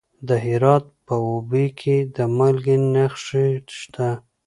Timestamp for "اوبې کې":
1.29-1.97